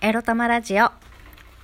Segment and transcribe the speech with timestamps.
[0.00, 0.92] エロ玉ラジオ。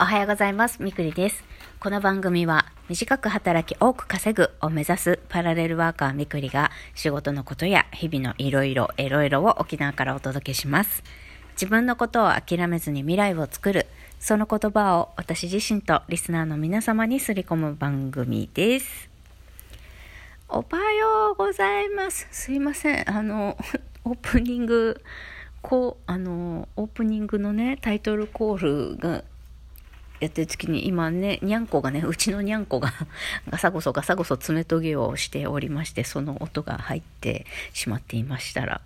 [0.00, 0.82] おはようございます。
[0.82, 1.44] みくりです。
[1.78, 11.04] この番組は短く働き多く稼ぐを目指すパラレルワーカーみくりが仕事のことや日々のいろいろエロエロを沖縄からお届けします。
[11.52, 13.84] 自分のことを諦めずに未来を作る、
[14.18, 19.10] その言葉を私自身とリスナーの皆様にすり込む番組です。
[20.48, 22.28] おはようございます。
[22.30, 23.10] すいません。
[23.10, 23.58] あの、
[24.04, 25.02] オープニング、
[25.62, 29.24] こう、あの、オープニングのね、タイトルコールが
[30.20, 32.92] やってる時に、今ね、にゃんこがね、うちのにゃんこが
[33.48, 38.80] ガサゴソガサゴソ爪研ぎをしておりまして、その音が入ってしまっていましたら、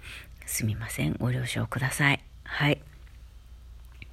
[0.44, 1.16] すみません。
[1.18, 2.22] ご了承ください。
[2.44, 2.80] はい。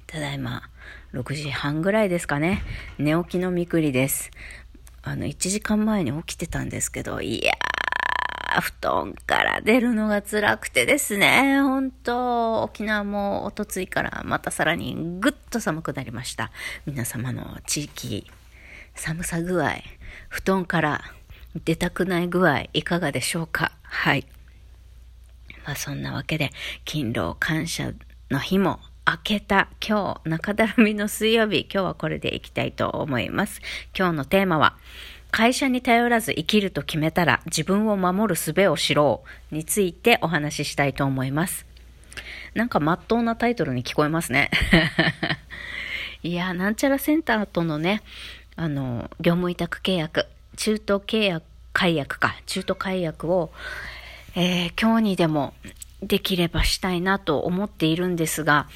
[0.06, 0.68] ただいま、
[1.12, 2.62] 6時半ぐらいですかね。
[2.98, 4.30] 寝起きのみくりです。
[5.02, 7.73] あの、1時間前に起きてたんですけど、いやー、
[8.60, 16.50] 布団から出るのが辛くてですね、本当沖縄もおとついからまたさらにぐっと寒くなりました。
[16.86, 18.30] 皆様の地域、
[18.94, 19.76] 寒さ具合、
[20.28, 21.02] 布団から
[21.64, 23.72] 出たくない具合、いかがでしょうか？
[23.82, 24.26] はい。
[25.64, 26.50] まあそんなわけで、
[26.84, 27.92] 勤労感謝
[28.30, 33.60] の日も明けた今日、中だるみの水曜日、今日はこれでいきたいと思います。
[33.96, 34.76] 今日のテーマは、
[35.36, 41.66] 会社に頼らず生きると決めたら自分を守る術を知ろうについてお話ししたいと思います。
[42.54, 44.48] なんか真っ当なタイトルに聞こえますね。
[46.22, 48.02] いや、なんちゃらセンターとのね、
[48.54, 53.52] あの、業務委託契約、中途契約、解約か、中途解約を、
[54.36, 55.52] えー今日にでも
[56.00, 58.68] できればしたいなと思っているんですが、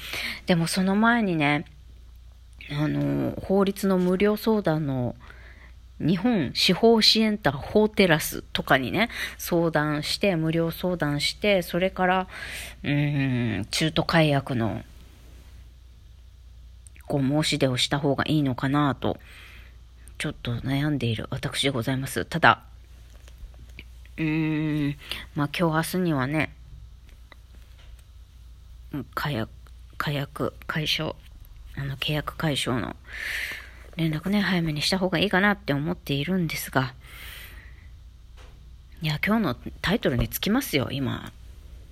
[0.45, 1.63] でもその前にね、
[2.69, 5.15] あの、法律の無料相談の
[5.99, 12.27] 日本司法支援ター法テラスとかにね、相談して、無料相談して、それから、
[12.83, 14.83] うん、中途解約の、
[17.05, 19.19] こう、申し出をした方がいいのかなと、
[20.17, 22.25] ちょっと悩んでいる私でございます。
[22.25, 22.63] ただ、
[24.17, 24.97] うーん、
[25.35, 26.53] まあ今日明日にはね、
[29.15, 29.49] 解約、
[29.97, 31.15] 解約、解消、
[31.75, 32.95] あの、契約解消の
[33.99, 36.93] 連絡ね、早めにした方がいいかなって思っているんですが、
[39.01, 41.33] いや、今日のタイトルにつきますよ、今、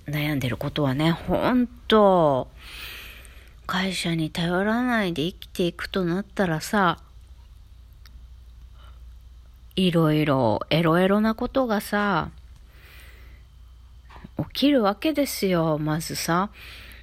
[0.06, 2.48] 悩んでることはね、本当
[3.66, 6.98] 会社に頼らないで生きていくとなったらさ、
[9.76, 12.30] いろいろエロエロなことがさ、
[14.38, 15.76] 起きるわけですよ。
[15.76, 16.48] まずさ、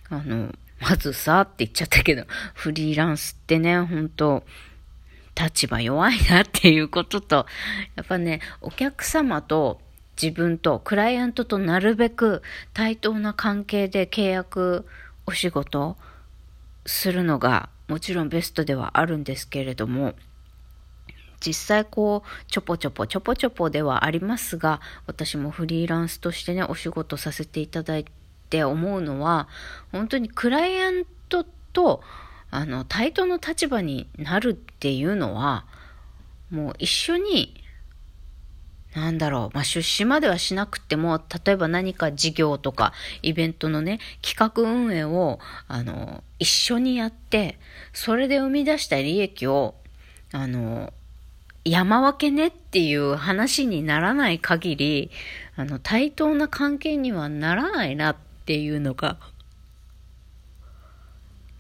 [0.10, 0.52] あの、
[0.82, 4.44] まずさって言っちゃったけど、フリーランスってね、本当。
[5.40, 7.46] 立場弱いなっていうことと、
[7.96, 9.80] やっぱね、お客様と
[10.22, 12.42] 自分とクライアントとなるべく
[12.74, 14.86] 対等な関係で契約
[15.26, 15.98] お仕事
[16.86, 20.16] するのがもちろんベストではあるんですけれども、
[21.46, 28.06] 実際こうちょぽちょぽちょぽちょぽではありますが私もフリーランスとしてねお仕事させていただい
[28.50, 29.48] て思うのは
[29.92, 32.02] 本当にクライアントと
[32.52, 35.66] あの対等の立場になるっていうのは
[36.50, 37.62] もう一緒に
[38.96, 47.60] なんだろう、まあ、出資まではしなくても、例えば何か事業とかイベントのね、企画運営を、あの、一緒にやって、
[47.92, 49.76] それで生み出した利益を、
[50.32, 50.94] あの、
[51.66, 55.12] 山分けねっていう話にならない限り、
[55.58, 59.18] あの、対等な関係にはならないなっていうのが、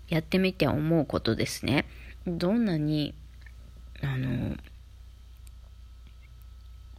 [0.09, 1.85] やってみて思うことですね。
[2.27, 3.13] どんなに、
[4.01, 4.55] あの、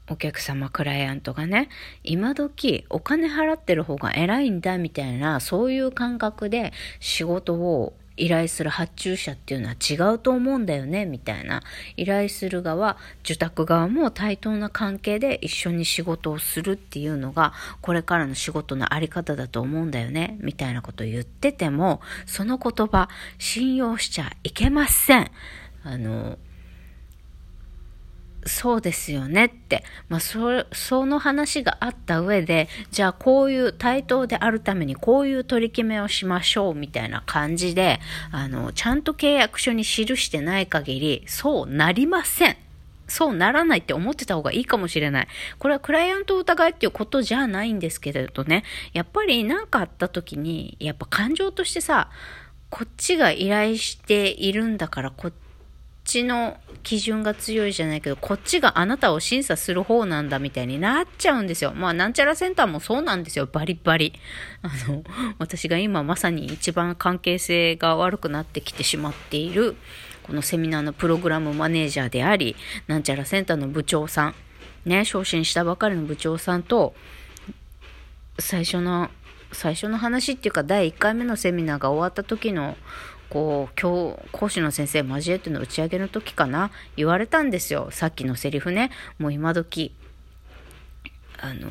[0.09, 1.69] お客様、クライアントがね、
[2.05, 11.63] 今時お金払ってる方が偉いんだみたいな、そういう感覚で仕事を依頼する発注者っていうのは違うと思うんだよね、みたいな。
[11.97, 25.31] 依頼する側、受託側も対等な関係で一緒に仕事をするっていうのが、これからの仕事の在り方だと思うんだよね、みたいなことを言ってても、その言葉、信用しちゃいけません。
[25.85, 26.39] あの、
[28.47, 38.01] そうですよねって、まあ、そその話があった上でじゃあこういう対等であるためにこういう取り決めをしましょうみたいな感じで
[38.31, 42.57] あのちゃんと契約書に記してない限りそうなりません。
[43.09, 45.29] そうならないって思ってた方がいいかもしれない。
[45.59, 48.65] これはクライアントを疑いっていうことじゃないんですけれどね。
[48.95, 52.11] やっぱり何かあった時に、やっぱ感情としてさ、
[52.69, 55.33] こっちが依頼しているんだからこっ
[56.07, 61.73] ちの基準が強いじゃないけど、こっちがあなたを審査する方なんだみたいになっちゃうんですよ。
[61.75, 63.47] まあ、なんちゃらセンターもそうなんですよ。
[63.47, 64.13] バリバリ。
[64.63, 65.03] あの、
[65.39, 69.77] 私が今まさに一番関係性が悪くなってきてしまっている、
[70.23, 72.55] このセミナーのプログラムマネージャーであり、
[72.87, 74.35] なんちゃらセンターの部長さん、
[74.85, 76.95] ね、昇進したばかりの部長さんと、
[78.39, 79.11] 最初の、
[79.51, 82.77] 最初の話っていうか、第1回目のセミナーが終わった時の
[83.31, 89.93] こう今日講師の先生交えての打ち上げの時かな言われたんですよさっきのセリフねもう今時
[91.39, 91.71] あの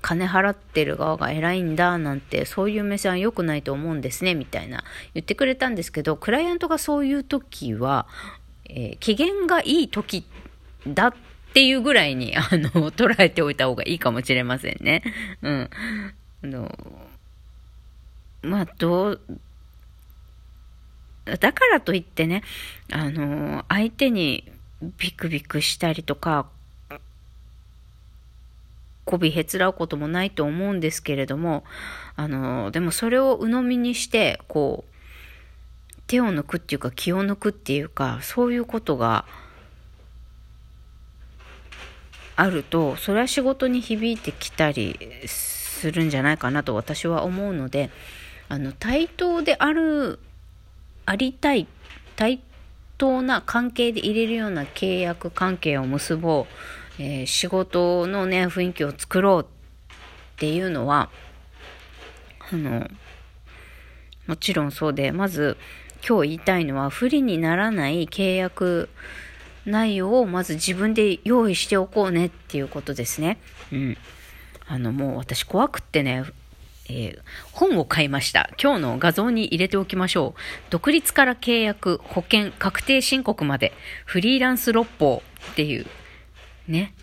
[0.00, 4.84] 金払ってる側が偉いんだなんてそういう目線は良くないと思うんですねみたいな
[5.14, 8.06] 言ってくれたんですけどクライアントがそういう時は、
[8.68, 10.26] えー、機嫌がいい時
[10.86, 11.14] だっ
[11.54, 15.02] ていうぐらいにあの 捉えておいた方がいいかもしれませんね。
[15.42, 15.70] うん。
[16.42, 16.78] あの
[18.42, 19.20] まあどう
[21.24, 22.42] だからといってね、
[22.90, 24.50] あの、相手に
[24.98, 26.46] ビクビクしたりとか、
[29.04, 31.64] こびへつらうこともないと思うんですけれども、
[32.16, 34.92] あの、でもそれを鵜呑みにして、こう、
[36.06, 39.24] 手を抜くっていうか気を抜くっていうか、そういうことが
[42.36, 47.90] あると、それは仕事に響いてきたりするんじゃないかなと私は思うので、
[48.48, 50.18] あの、対等である
[51.06, 51.66] ありたい
[52.16, 52.40] 対
[52.98, 56.46] 等な関係で入れるような契約関係を結ぼ
[56.98, 59.46] う、えー、仕事のね雰囲気を作ろうっ
[60.36, 61.10] ていうのは
[62.52, 62.88] あの
[64.26, 65.56] もちろんそうでまず
[66.06, 68.88] 今日言いたいのは不利にならない契約
[69.64, 73.38] 内容をまず自分で用意しておこうねっていうことですね。
[73.72, 73.96] うん。
[74.66, 76.24] あのもう私怖くってね、
[76.92, 77.20] えー、
[77.52, 78.50] 本を買いました。
[78.62, 80.40] 今日の画像に入れておきましょう。
[80.70, 83.72] 独立から契約、保険、確定申告まで、
[84.04, 85.22] フリーランス六法
[85.52, 85.86] っていう、
[86.68, 86.94] ね。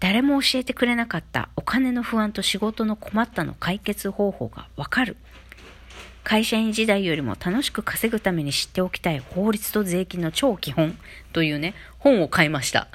[0.00, 5.16] 誰も教えてくれなかったお金の不安と仕事の困ったの解決方法がわかる。
[6.24, 10.96] 会社員時代よりも楽しく稼ぐために知っておきたい法律と税金の超基本
[11.32, 12.88] というね、本を買いました。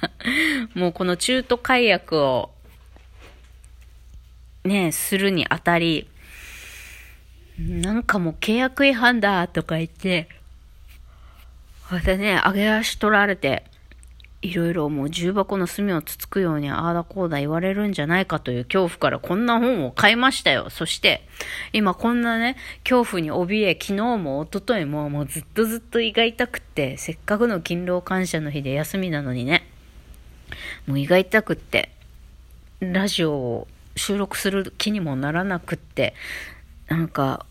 [0.74, 2.53] もうこの中途解約を
[4.64, 6.08] ね、するにあたり、
[7.58, 10.28] なんかもう契約違反だとか言って、
[11.90, 13.64] またね、上げ足取られて、
[14.40, 20.70] いろいろもう重箱の隅をつつくようにああだこうだ言われるんじゃないかという恐怖からこんな本を買いましたよ。
[20.70, 21.28] そして、
[21.74, 29.68] 今こんなね、恐怖に怯え、昨日も一昨日ももうずっとずっと胃が痛くって、せっかくの勤労感謝の日で休みなのにね、
[30.86, 31.90] もう胃が痛くって、
[32.80, 36.14] ラジオを収録する気にもならなくって、
[36.88, 37.46] なんか、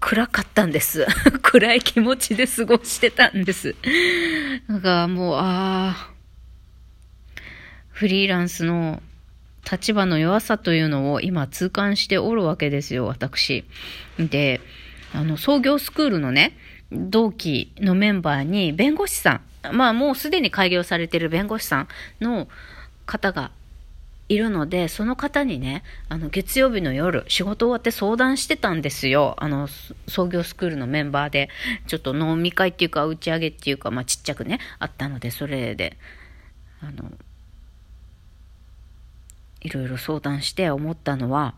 [0.00, 1.06] 暗かったんです。
[1.42, 3.74] 暗い気持ちで過ごしてたんです。
[4.68, 6.10] なんかもう、ああ、
[7.90, 9.02] フリーランスの
[9.70, 13.64] 立場の弱さというのを今痛感しておるわけですよ、私。
[14.18, 14.60] で、
[15.12, 16.56] あの、創業スクールのね、
[16.92, 19.40] 同期のメンバーに弁護士さ
[19.72, 21.88] ん、まあもうすでに開業されてる弁護士さん
[22.20, 22.48] の
[23.06, 23.50] 方が
[24.28, 29.36] いるので、その方にね、あの、月曜日の夜、仕事終わって相談してたんですよ。
[29.38, 29.68] あの、
[30.08, 31.48] 創業スクールのメンバーで、
[31.86, 35.96] ちょっと飲み会っていうか、打ち上げっていうか、まあ、ちっちゃくね、あったので、それで、
[36.80, 37.12] あの、
[39.60, 41.54] いろいろ相談して思ったのは、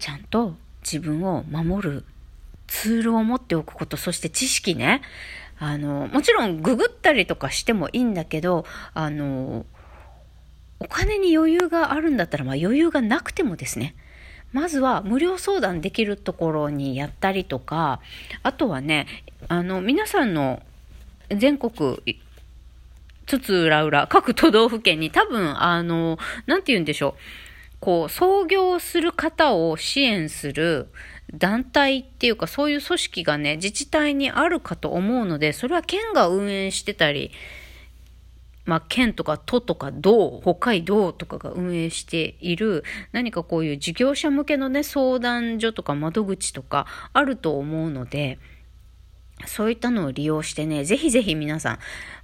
[0.00, 2.04] ちゃんと自分を守る
[2.66, 5.00] ツールを持っておくこと、そして知識ね、
[5.58, 9.64] あの、もちろんググったりとかしてもいいんだけど、あの、
[10.80, 13.94] お金に余裕があるんだったら、まあ余裕がなくてもですね、
[14.52, 18.00] まずは無料相談できるところにやったりとか、
[18.42, 19.06] あとはね、
[19.48, 20.62] あの、皆さんの
[21.28, 21.98] 全国、
[23.26, 27.20] つつ裏裏、各都道府県に多分、あの、なんて言うんでしょう。
[27.80, 30.88] こう、創業する方を支援する
[31.34, 37.32] 団体っていうか、そういう組織がね、自治体にあるかと思うので、それは県が運営してたり
[38.64, 48.38] まあ、県とか都とか道、北海道とかが運営している何かこういう事業者向けのね、相談所とか窓口とかあると思うので、
[49.46, 51.78] そういったのを利用してね、ぜひぜひ皆さ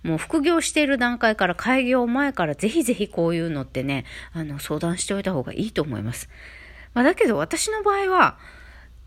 [0.05, 6.29] ん、もう副業している段階から開業前からぜひぜひこういうのってね、あの、相談しておいた方がいいと思います。
[6.95, 8.39] まあ、だけど私の場合は、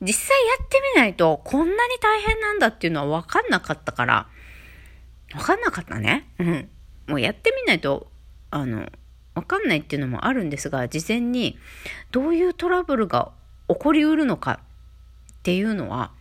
[0.02, 4.28] 実際やってみないとこんなに大変なんだっていうのは分かんなかったから、
[5.32, 6.30] 分かんなかったね。
[6.40, 6.70] うん。
[7.08, 8.08] もうやってみないと、
[8.52, 8.90] あの、
[9.36, 11.58] わかんないっていうのもあるんですが、事前に
[12.12, 13.32] どういうトラブルが
[13.68, 16.12] 起こりうるのかっていうのは、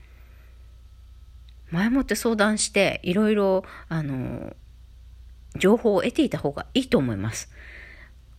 [1.71, 4.55] 前もって相談して、いろいろ、あの、
[5.57, 7.51] 情報を得ていた方がいいと思います。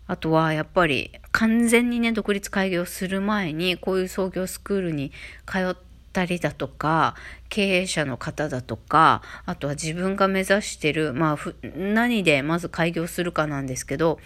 [0.06, 5.12] あとはやっぱり完全にね、独立開業する前にこういう創業スクールに
[5.46, 5.76] 通っ
[6.14, 7.16] ったりだとか、
[7.50, 11.38] 経営者の方だとか、あとは自分が目指してる、まあ、
[11.76, 14.20] 何でまず開業するかなんですけど、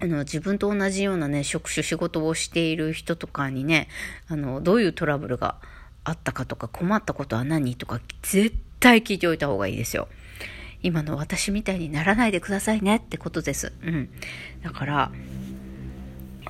[0.00, 3.88] あの、自分と同じようなね、職種、仕事をしている人とかにね、
[4.28, 5.56] あの、どういうトラブルが
[6.04, 10.08] あったかとか、困ったことは何とか、絶対聞いておいた方がいいですよ。
[10.82, 13.72] 今の私みたいにならないでくださいねってことです。
[13.82, 14.08] うん。
[14.62, 15.12] だから、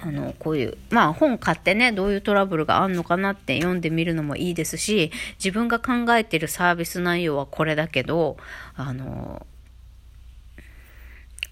[0.03, 8.37] あの、こういう、まあ本買ってね、どういうトラブルがあんのかなって読んでみるのもいいですし、自分が考えてるサービス内容はこれだけど、
[8.75, 9.47] あの、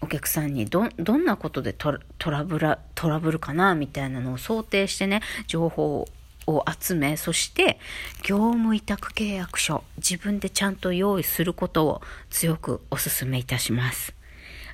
[0.00, 1.98] お客さんにど、どんなことでト
[2.30, 6.06] ラブル、トラブルかなみたいなのを想定してね、情報
[6.46, 7.78] を集め、そして
[8.22, 14.17] 業務委託契約書、自分でちゃんと用意することを強くお勧めいたします。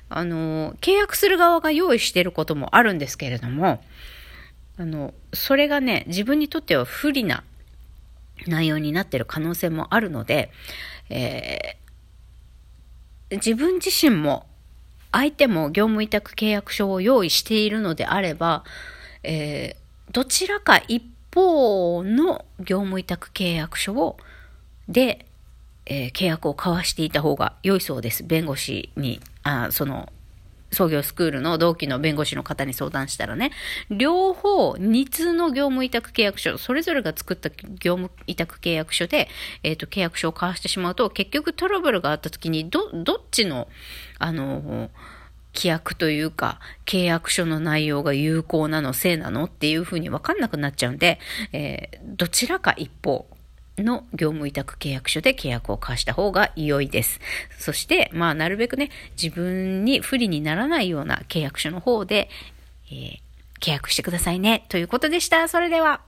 [0.09, 3.83] あの、契約する側が用意していることもあるんですけれども、
[4.77, 7.43] あの、それがね、自分にとっては不利な
[8.47, 10.51] 内容になっている可能性もあるので、
[11.09, 14.45] えー、自分自身も
[15.11, 18.63] 相手も業務委託契約書を用意しているのであれば、
[19.23, 21.01] えー、どちらか一
[21.33, 24.17] 方の業務委託契約書を、
[24.89, 25.25] で、
[25.85, 28.23] えー、契約を交わしていた方が良いそうです。
[28.23, 30.11] 弁護士に、あその、
[30.71, 33.51] 創業スクールの同期の弁護士の方に相談したらね、
[33.89, 39.29] 両方、2通の業務委託契約書、それぞれが作った業務委託契約書で、
[39.63, 43.69] えっ、ー、と、契約書を交わしてしまうと、結局トラブルがあった時に、ど、どっちの、
[44.19, 44.89] あの、
[45.53, 51.19] 規約というか、契約書の内容が有効なの、せいなのっていうふうにわかんなくなっちゃうんで、
[51.53, 53.27] えー、どちらか一方、
[53.77, 57.19] の業務委託契約書で契約を交わした方が良いです。
[57.57, 58.89] そして、まあ、なるべくね、
[59.21, 62.29] 自分に不利にならないような契約書の方で、
[62.87, 63.19] えー、
[63.61, 64.65] 契約してくださいね。
[64.69, 65.47] ということでした。
[65.47, 66.01] それでは。